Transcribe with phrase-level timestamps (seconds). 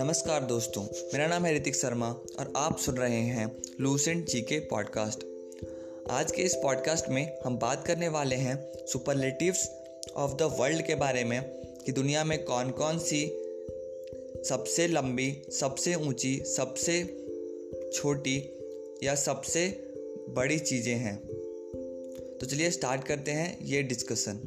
[0.00, 0.82] नमस्कार दोस्तों
[1.12, 2.08] मेरा नाम है ऋतिक शर्मा
[2.40, 3.46] और आप सुन रहे हैं
[3.80, 5.22] लूसेंट जी के पॉडकास्ट
[6.18, 8.56] आज के इस पॉडकास्ट में हम बात करने वाले हैं
[8.92, 9.66] सुपरलेटिव्स
[10.16, 11.40] ऑफ द वर्ल्ड के बारे में
[11.86, 13.24] कि दुनिया में कौन कौन सी
[14.48, 15.30] सबसे लंबी
[15.60, 17.02] सबसे ऊंची, सबसे
[17.98, 18.36] छोटी
[19.06, 19.66] या सबसे
[20.36, 24.44] बड़ी चीज़ें हैं तो चलिए स्टार्ट करते हैं ये discussion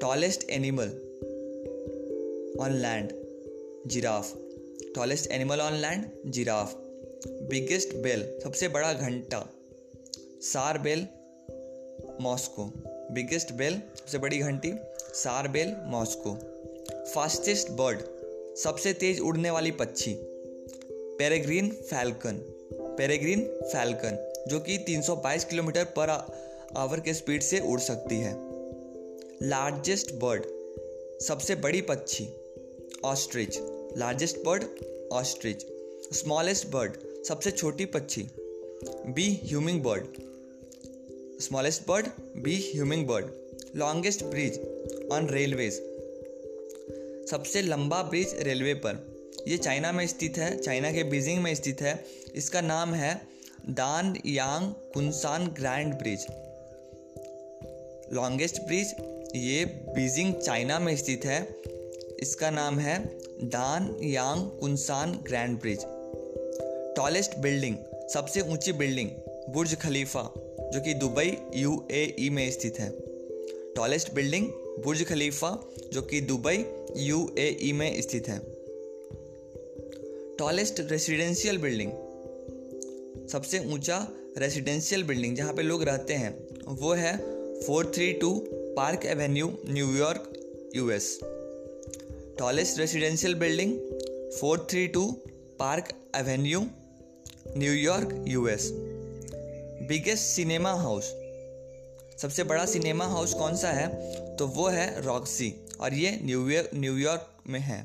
[0.00, 0.88] tallest animal
[2.64, 3.10] on land
[3.90, 4.32] giraffe
[4.96, 6.74] tallest animal on land giraffe
[7.50, 9.42] biggest bell सबसे बड़ा घंटा
[10.52, 11.06] tsar bell
[12.24, 12.64] Moscow
[13.14, 14.72] biggest bell सबसे बड़ी घंटी
[15.22, 16.34] tsar bell Moscow
[17.14, 18.02] fastest bird
[18.64, 20.14] सबसे तेज उड़ने वाली पक्षी
[21.20, 22.38] पेरेग्रीन फैल्कन
[22.98, 24.16] पेरेग्रीन फैल्कन
[24.50, 26.10] जो कि 322 किलोमीटर पर
[26.84, 28.32] आवर के स्पीड से उड़ सकती है
[29.42, 30.44] लार्जेस्ट बर्ड
[31.24, 32.24] सबसे बड़ी पक्षी
[33.08, 33.58] ostrich
[33.98, 34.64] largest bird
[35.16, 35.60] ostrich
[36.18, 36.92] smallest bird
[37.28, 38.22] सबसे छोटी पक्षी
[39.16, 39.28] bee
[39.82, 40.16] hummingbird
[41.42, 42.06] smallest bird
[42.44, 42.56] bee
[43.08, 44.58] hummingbird longest bridge
[45.16, 45.78] on railways
[47.30, 48.98] सबसे लंबा ब्रिज रेलवे पर
[49.48, 51.98] ये चाइना में स्थित है चाइना के बीजिंग में स्थित है
[52.42, 53.14] इसका नाम है
[54.26, 56.26] Danyang Kunshan Grand Bridge
[58.16, 58.94] longest bridge
[59.36, 61.38] ये बीजिंग चाइना में स्थित है
[62.22, 62.96] इसका नाम है
[64.02, 65.84] Danyang Kunshan Grand Bridge
[66.96, 67.76] tallest building
[68.14, 69.10] सबसे ऊंची बिल्डिंग
[69.54, 70.22] बुर्ज खलीफा
[70.72, 72.88] जो कि दुबई यूएई में स्थित है
[73.76, 74.46] टॉलेस्ट बिल्डिंग
[74.84, 75.50] बुर्ज खलीफा
[75.92, 76.64] जो कि दुबई
[77.02, 78.38] यूएई में स्थित है
[80.38, 81.92] टॉलेस्ट रेसिडेंशियल बिल्डिंग
[83.32, 84.06] सबसे ऊंचा
[84.38, 86.36] रेसिडेंशियल बिल्डिंग जहाँ पे लोग रहते हैं
[86.80, 87.16] वो है
[87.66, 88.28] four three two
[88.78, 90.24] Park Avenue New York
[90.76, 91.06] US
[92.38, 93.72] tallest residential building
[94.40, 95.00] 432
[95.62, 96.60] Park Avenue
[97.56, 98.68] New York US
[99.88, 101.08] biggest cinema house
[102.22, 103.86] सबसे बड़ा सिनेमा हाउस कौन सा है
[104.36, 105.52] तो वो है रॉक्सी
[105.86, 107.80] और ये न्यूयॉर्क न्यूयॉर्क में है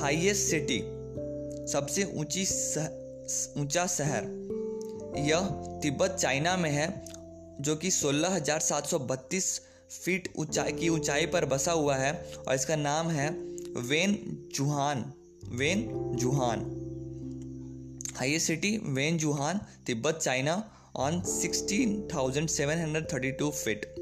[0.00, 0.78] हाईएस्ट सिटी
[1.72, 2.42] सबसे ऊंची
[3.60, 5.48] ऊंचा सह, शहर यह
[5.82, 6.86] तिब्बत चाइना में है
[7.68, 8.38] जो कि सोलह
[9.90, 12.12] फीट ऊंचाई की ऊंचाई पर बसा हुआ है
[12.48, 13.28] और इसका नाम है
[14.56, 15.04] Wenquan
[16.20, 16.60] Wenquan
[18.18, 18.76] highest city
[19.18, 20.54] Wenquan Tibet China
[21.06, 21.20] on
[23.40, 23.94] two feet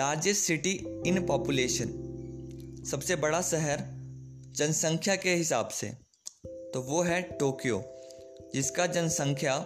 [0.00, 0.72] largest city
[1.08, 1.92] in population
[2.90, 3.84] सबसे बड़ा शहर
[4.56, 5.88] जनसंख्या के हिसाब से
[6.74, 7.82] तो वो है टोक्यो
[8.54, 9.58] जिसका जनसंख्या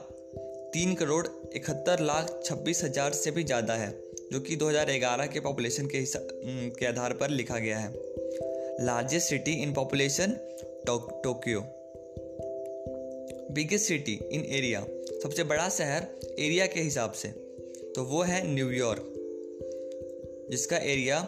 [0.74, 3.90] तीन करोड़ इकहत्तर लाख छब्बीस हजार से भी ज़्यादा है
[4.32, 6.00] जो कि 2011 के पॉपुलेशन के
[6.78, 10.30] के आधार पर लिखा गया है largest city in population
[10.88, 11.60] Tokyo
[13.54, 14.80] biggest city in area
[15.22, 16.06] सबसे बड़ा शहर
[16.44, 17.28] एरिया के हिसाब से
[17.96, 19.08] तो वो है न्यूयॉर्क
[20.50, 21.18] जिसका एरिया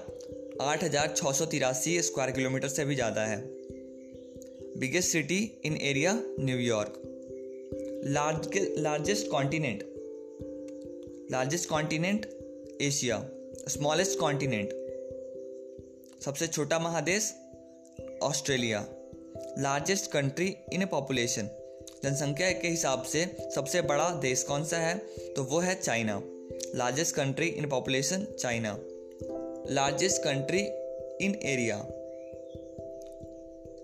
[0.70, 3.38] आठ स्क्वायर किलोमीटर से भी ज़्यादा है
[4.80, 6.18] biggest city in area
[6.50, 7.02] New York
[8.16, 9.84] large largest continent
[11.32, 12.26] largest continent
[12.82, 13.16] Asia
[13.68, 14.72] smallest continent
[16.24, 17.32] सबसे छोटा महादेश
[18.28, 18.78] Australia
[19.62, 21.48] largest country in population
[22.04, 23.24] जनसंख्या के हिसाब से
[23.54, 24.94] सबसे बड़ा देश कौन सा है
[25.34, 26.20] तो वो है China
[26.78, 28.76] largest country in population China
[29.74, 30.60] largest country
[31.26, 31.76] in area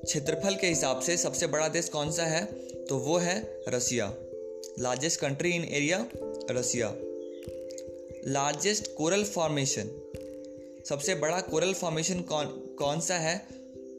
[0.04, 2.44] क्षेत्रफल के हिसाब से सबसे बड़ा देश कौन सा है
[2.88, 3.38] तो वो है
[3.74, 4.12] Russia
[4.86, 6.04] largest country in area
[6.58, 6.92] Russia
[8.28, 9.88] largest coral formation
[10.88, 12.46] सबसे बड़ा कोरल फॉर्मेशन कौन
[12.78, 13.36] कौन सा है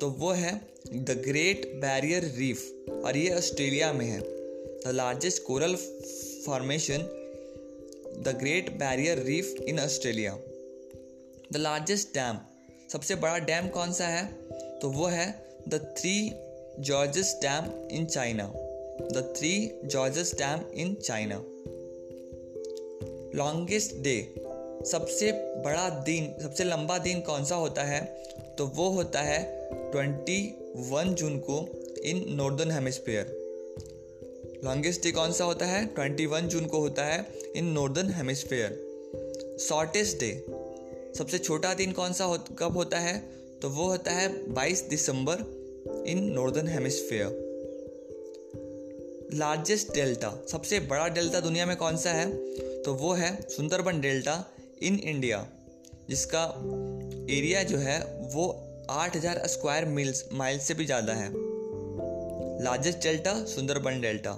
[0.01, 0.51] तो वो है
[0.93, 5.75] द ग्रेट बैरियर रीफ और ये ऑस्ट्रेलिया में है the largest coral
[6.45, 7.01] formation
[8.25, 10.31] the Great Barrier Reef in Australia
[11.53, 12.37] the largest dam
[12.93, 14.25] सबसे बड़ा डैम कौन सा है
[14.81, 15.25] तो वो है
[15.69, 16.15] the Three
[16.91, 18.47] Gorges dam in China
[19.11, 21.43] the Three Gorges dam in China
[23.35, 24.15] longest day
[24.91, 25.31] सबसे
[25.65, 27.99] बड़ा दिन सबसे लंबा दिन कौन सा होता है
[28.57, 29.37] तो वो होता है
[29.91, 31.57] 21 जून को
[32.09, 33.29] in northern hemisphere
[34.65, 37.23] longest day कौन सा होता है 21 जून को होता है
[37.57, 38.77] in northern hemisphere
[39.69, 40.31] shortest day
[41.17, 43.17] सबसे छोटा दिन कौन सा हो, कब होता है
[43.61, 45.45] तो वो होता है 22 दिसंबर
[46.11, 47.39] in northern hemisphere
[49.39, 52.29] largest delta सबसे बड़ा डेल्टा दुनिया में कौन सा है
[52.85, 54.33] तो वो है सुंदरबन डेल्टा
[54.83, 55.37] इन इंडिया
[56.09, 56.41] जिसका
[57.33, 57.99] एरिया जो है
[58.33, 58.45] वो
[58.91, 61.27] 8000 स्क्वायर मील्स माइल से भी ज़्यादा है
[62.65, 64.37] largest delta Sundarban delta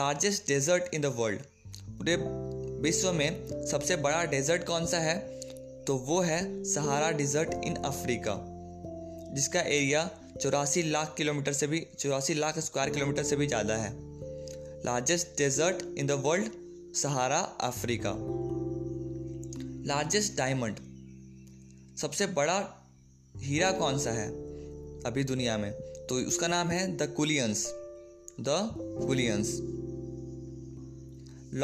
[0.00, 1.40] largest desert in the world
[1.98, 2.14] पूरे
[2.88, 5.16] विश्व में सबसे बड़ा डेजर्ट कौन सा है
[5.86, 6.40] तो वो है
[6.74, 8.36] सहारा डिजर्ट इन अफ्रीका
[9.34, 10.08] जिसका एरिया
[10.40, 13.92] चौरासी लाख किलोमीटर से भी चौरासी लाख स्क्वायर किलोमीटर से भी ज़्यादा है
[14.86, 16.50] largest desert in the world
[17.02, 17.36] Sahara
[17.66, 18.10] Africa
[19.88, 20.78] largest diamond
[22.00, 22.56] सबसे बड़ा
[23.42, 24.26] हीरा कौन सा है
[25.10, 25.70] अभी दुनिया में
[26.08, 27.64] तो उसका नाम है the Cullinan
[28.48, 28.56] the
[29.06, 29.52] Cullinan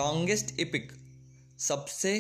[0.00, 0.92] longest epic
[1.69, 2.12] सबसे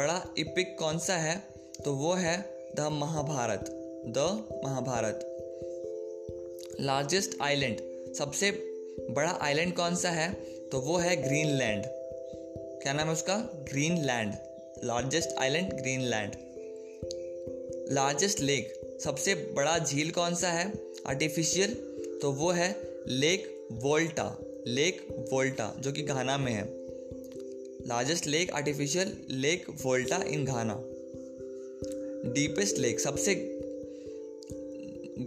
[0.00, 1.36] बड़ा इपिक कौन सा है
[1.84, 2.34] तो वो है
[2.80, 3.70] the Mahabharata
[4.18, 4.26] the
[4.64, 5.24] Mahabharata
[6.90, 7.80] largest island
[8.18, 8.50] सबसे
[9.20, 10.28] बड़ा आइलैंड कौन सा है
[10.72, 11.88] तो वो है ग्रीनलैंड
[12.82, 13.34] क्या नाम है उसका
[14.04, 14.34] Greenland
[14.88, 15.72] largest island
[16.12, 16.34] Greenland
[17.94, 18.70] largest lake
[19.04, 20.64] सबसे बड़ा झील कौन सा है
[21.08, 21.74] आर्टिफिशियल
[22.22, 22.68] तो वो है
[23.08, 23.44] लेक
[23.82, 24.24] वोल्टा
[24.66, 26.64] लेक वोल्टा जो कि घाना में है
[27.88, 29.12] लार्जेस्ट लेक आर्टिफिशियल
[29.44, 30.74] लेक वोल्टा इन घाना
[32.38, 33.34] डीपेस्ट लेक सबसे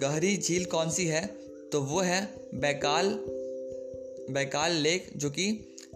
[0.06, 1.26] गहरी झील कौन सी है
[1.74, 2.22] तो वो है
[2.66, 3.12] बैकाल
[4.34, 5.48] बैकाल लेक जो कि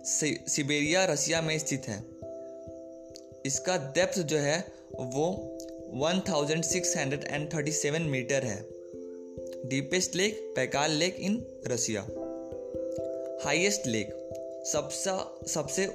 [0.10, 1.96] सिबेरिया रसिया में स्थित है
[3.46, 4.58] इसका डेप्थ जो है
[5.16, 5.26] वो
[6.04, 8.58] 1637 मीटर है
[9.70, 11.36] deepest lake Baikal lake in
[11.72, 12.02] Russia
[13.46, 14.14] highest lake
[14.72, 15.18] सबसे
[15.54, 15.86] सबसे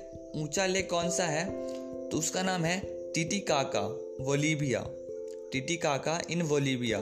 [0.43, 1.45] ऊंचा लेक कौन सा है
[2.11, 2.79] तो उसका नाम है
[3.15, 3.87] टीटी काका
[4.27, 4.85] वोलीबिया
[5.53, 7.01] टीटी काका इन वोलीबिया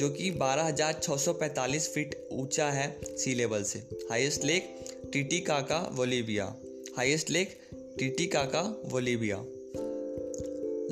[0.00, 3.78] जो कि 12,645 फीट ऊंचा है सी लेवल से
[4.10, 4.74] हाईएस्ट लेक
[5.14, 6.44] टिटिकाका वोलीबिया
[6.98, 7.50] highest lake
[7.98, 8.62] Titicaca
[8.94, 9.36] वोलीबिया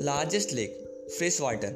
[0.09, 0.77] largest lake
[1.17, 1.73] fresh water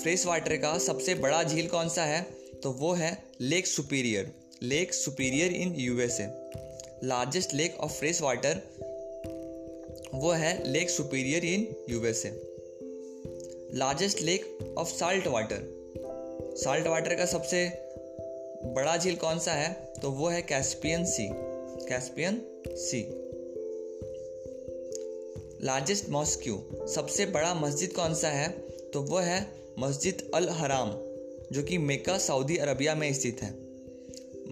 [0.00, 2.20] fresh water का सबसे बड़ा झील कौन सा है
[2.64, 6.26] तो वो है Lake Superior Lake Superior in USA
[7.12, 8.60] largest lake of fresh water
[10.22, 12.32] वो है Lake Superior in USA
[13.84, 15.70] largest lake of salt water
[16.64, 17.64] salt water का सबसे
[18.74, 19.68] बड़ा झील कौन सा है
[20.02, 21.28] तो वो है Caspian Sea
[21.88, 22.40] Caspian
[22.84, 23.00] Sea
[25.66, 26.56] largest mosque
[26.94, 28.48] सबसे बड़ा मस्जिद कौन सा है
[28.94, 29.40] तो वो है
[29.78, 30.90] मस्जिद अल हराम
[31.52, 33.50] जो कि मेका सऊदी अरबिया में स्थित है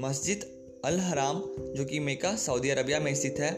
[0.06, 0.44] मस्जिद
[0.84, 1.42] अल हराम
[1.76, 3.52] जो कि मेका सऊदी अरबिया में स्थित है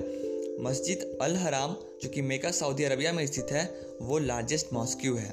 [0.69, 3.69] मस्जिद अल हराम जो कि मेका सऊदी अरबिया में स्थित है
[4.09, 5.32] वो लार्जेस्ट मॉस्क्यू है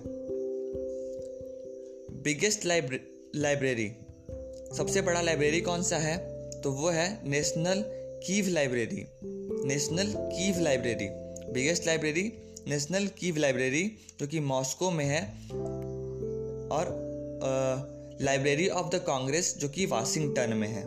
[2.23, 3.91] बिगेस्ट लाइब्रेरी
[4.77, 6.15] सबसे बड़ा लाइब्रेरी कौन सा है
[6.61, 7.83] तो वो है National
[8.25, 9.03] Kiev library
[9.67, 11.07] National Kiev library
[11.53, 12.23] biggest library
[12.67, 13.83] National Kiev library
[14.19, 15.21] जो कि मॉस्को में है
[16.77, 16.89] और
[18.21, 20.81] लाइब्रेरी ऑफ द कांग्रेस जो कि वाशिंगटन में है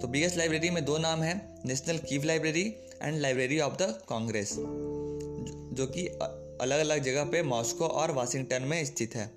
[0.00, 1.34] तो बिगेस्ट लाइब्रेरी में दो नाम है
[1.66, 2.62] National Kiev library
[3.02, 8.84] and Library of the Congress जो कि अलग अलग जगह पे मॉस्को और वाशिंगटन में
[8.84, 9.30] स्थित है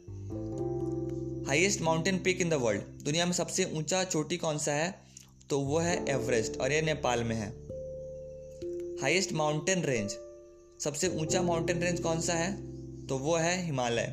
[1.48, 4.88] highest mountain peak in the world दुनिया में सबसे ऊंचा चोटी कौन सा है
[5.50, 7.48] तो वो है एवरेस्ट और ये नेपाल में है
[9.02, 10.16] हाईएस्ट माउंटेन रेंज
[10.84, 12.48] सबसे ऊंचा माउंटेन रेंज कौन सा है
[13.08, 14.08] तो वो है हिमालय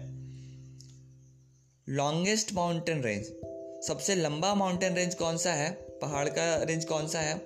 [1.96, 3.24] लॉन्गेस्ट माउंटेन रेंज
[3.86, 5.70] सबसे लंबा माउंटेन रेंज कौन सा है
[6.02, 7.36] पहाड़ का रेंज कौन सा है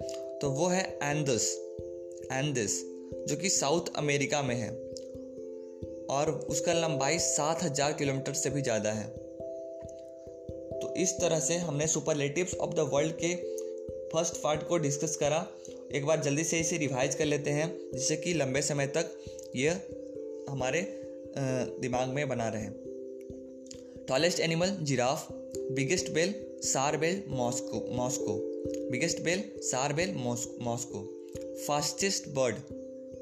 [0.41, 1.47] तो वो है एंदस
[2.33, 2.77] एंदिस
[3.29, 4.71] जो कि साउथ अमेरिका में है
[6.17, 9.25] और उसका लंबाई 7000 किलोमीटर से भी ज़्यादा है
[10.87, 13.35] तो इस तरह से हमने सुपरलेटिव्स ऑफ द वर्ल्ड के
[14.13, 15.39] फर्स्ट पार्ट को डिस्कस करा
[15.99, 19.15] एक बार जल्दी से इसे रिवाइज कर लेते हैं जिससे कि लंबे समय तक
[19.57, 19.81] यह
[20.49, 20.83] हमारे
[21.39, 22.69] दिमाग में बना रहे
[24.09, 25.27] tallest animal giraffe
[25.79, 26.35] biggest bell
[26.73, 28.35] Tsar bell Moscow Moscow
[28.91, 31.05] biggest bell Tsar bell Moscow
[31.67, 32.57] fastest bird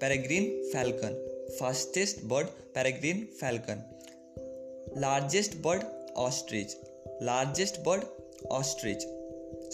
[0.00, 1.22] peregrine falcon
[1.60, 3.84] fastest bird peregrine falcon
[5.02, 5.82] largest bird
[6.26, 6.76] ostrich
[7.26, 8.02] largest bird
[8.52, 9.02] ostrich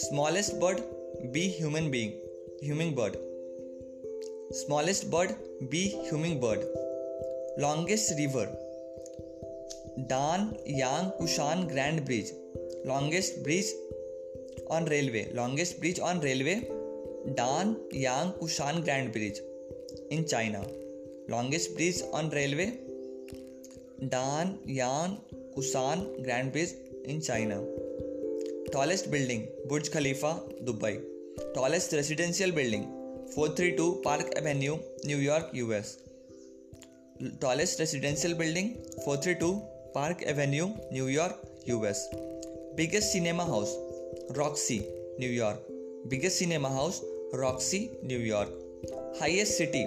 [0.00, 0.78] smallest bird
[1.32, 2.12] bee human being
[2.96, 3.14] hummingbird
[4.58, 5.30] smallest bird
[5.72, 5.80] bee
[6.44, 8.46] hummingbird longest river
[10.80, 12.32] Danyang Kunshan Grand Bridge
[12.90, 13.72] longest bridge
[14.76, 16.54] on railway longest bridge on railway
[18.04, 19.42] Danyang Kunshan Grand Bridge
[20.18, 20.60] in China
[21.34, 22.66] longest bridge on railway
[24.16, 25.16] don Yang
[25.54, 27.62] Kunshan grand bridge in China.
[28.72, 31.00] Tallest building Burj Khalifa, Dubai.
[31.54, 32.88] Tallest residential building
[33.34, 35.98] 432 Park Avenue, New York, US.
[37.40, 39.62] Tallest residential building 432
[39.94, 42.06] Park Avenue, New York, US.
[42.76, 43.74] Biggest cinema house
[44.36, 44.86] Roxy,
[45.18, 45.58] New York.
[46.08, 47.00] Biggest cinema house
[47.32, 48.48] Roxy, New York.
[49.18, 49.86] Highest city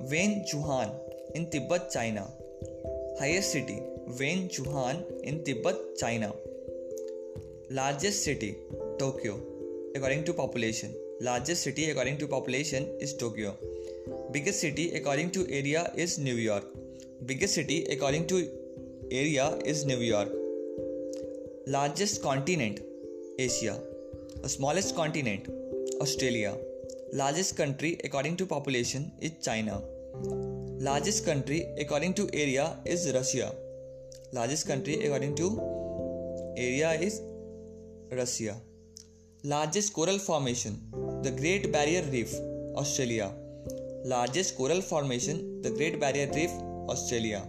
[0.00, 0.94] Wayne Juhan
[1.34, 2.26] in Tibet, China.
[3.20, 3.80] Highest city
[4.18, 4.50] Wen
[5.22, 6.32] in Tibet, China.
[7.70, 8.56] Largest city
[8.98, 9.40] Tokyo
[9.94, 10.92] according to population.
[11.22, 13.56] Largest city according to population is Tokyo.
[14.30, 16.64] Biggest city according to area is New York.
[17.24, 18.36] Biggest city according to
[19.10, 20.28] area is New York.
[21.66, 22.80] Largest continent
[23.38, 23.78] Asia.
[24.46, 25.46] smallest continent
[26.02, 26.54] Australia.
[27.14, 29.80] Largest country according to population is China.
[30.90, 33.52] Largest country according to area is Russia.
[34.36, 35.46] Largest country according to
[36.56, 37.20] area is
[38.10, 38.56] Russia.
[39.44, 40.78] Largest coral formation,
[41.22, 42.32] the Great Barrier Reef,
[42.82, 43.30] Australia.
[44.06, 46.50] Largest coral formation, the Great Barrier Reef,
[46.94, 47.42] Australia.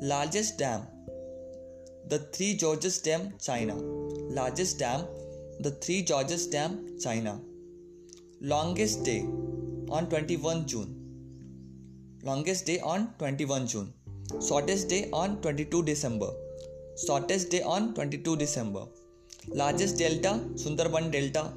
[0.00, 0.86] Largest dam,
[2.06, 3.74] the Three Georges Dam, China.
[4.40, 5.04] Largest dam,
[5.58, 7.40] the Three Georges Dam, China.
[8.40, 9.22] Longest day
[9.88, 10.94] on 21 June.
[12.22, 13.92] Longest day on 21 June.
[14.40, 16.28] Shortest day on 22 December.
[16.96, 18.86] Shortest day on 22 December.
[19.48, 21.52] Largest delta Sundarban Delta.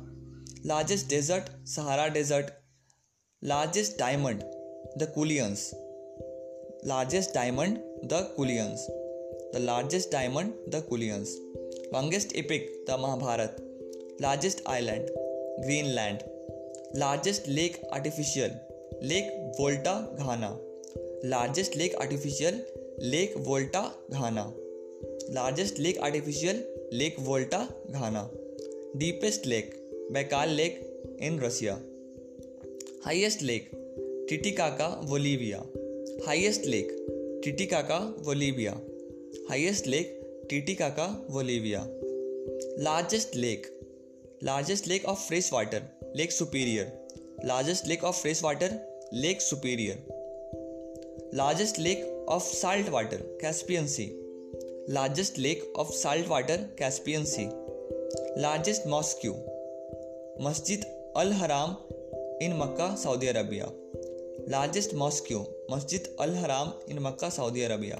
[0.63, 2.51] Largest desert Sahara Desert.
[3.41, 4.43] Largest diamond
[4.97, 5.73] the Kulians.
[6.83, 8.79] Largest diamond the Kulians.
[9.53, 11.29] The largest diamond the Kulians.
[11.93, 13.59] Longest epic the Mahabharat.
[14.19, 15.09] Largest island
[15.63, 16.23] Greenland.
[16.93, 18.51] Largest lake artificial
[19.01, 20.55] Lake Volta Ghana.
[21.25, 22.61] Largest lake artificial
[23.13, 24.43] lake Volta Ghana
[25.35, 26.63] largest lake artificial
[26.97, 27.59] lake Volta
[27.89, 28.29] Ghana
[28.99, 29.73] deepest lake
[30.13, 30.79] Baikal lake
[31.29, 31.73] in Russia
[33.05, 33.69] highest lake
[34.29, 35.59] Titicaca Bolivia
[36.27, 36.95] highest lake
[37.45, 38.71] Titicaca Bolivia
[39.49, 40.17] highest lake
[40.49, 41.85] Titicaca Bolivia
[42.83, 43.71] largest lake
[44.43, 48.79] largest lake of fresh water Lake Superior largest lake of fresh water
[49.13, 50.03] Lake Superior
[51.37, 54.09] Largest lake of salt water, Caspian Sea.
[54.87, 57.49] Largest lake of salt water, Caspian Sea.
[58.37, 59.33] Largest mosque,
[60.39, 61.75] Masjid Al-Haram
[62.39, 63.67] in Makkah, Saudi Arabia.
[64.47, 65.35] Largest mosque,
[65.67, 67.99] Masjid Al-Haram in Makkah, Saudi Arabia.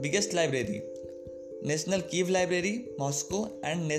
[0.00, 0.80] Biggest library,
[1.62, 3.90] National Kiev Library, Moscow, and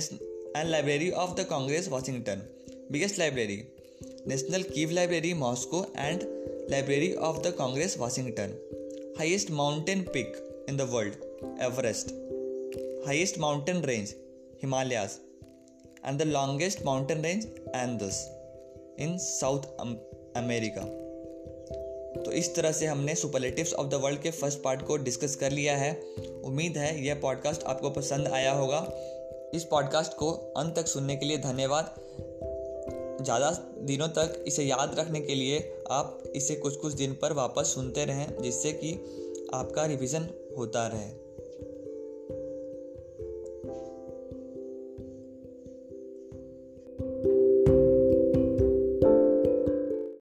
[0.75, 2.41] Library of the Congress, Washington.
[2.89, 3.67] Biggest library,
[4.25, 6.41] National Kiev Library, Moscow, and
[6.71, 8.51] library of the Congress Washington
[9.17, 12.09] highest mountain peak in the world Everest
[13.07, 14.13] highest mountain range
[14.63, 15.11] Himalayas
[16.05, 17.45] and the longest mountain range
[18.03, 18.23] Andes
[19.07, 19.71] in South
[20.43, 20.85] America
[22.23, 25.51] तो इस तरह से हमने superlatives of the world के first part को discuss कर
[25.61, 25.93] लिया है
[26.45, 28.85] उम्मीद है यह पॉडकास्ट आपको पसंद आया होगा
[29.57, 31.95] इस पॉडकास्ट को अंत तक सुनने के लिए धन्यवाद
[33.21, 33.49] ज़्यादा
[33.87, 35.59] दिनों तक इसे याद रखने के लिए
[35.91, 38.91] आप इसे कुछ कुछ दिन पर वापस सुनते रहें जिससे कि
[39.53, 41.24] आपका रिविज़न होता रहे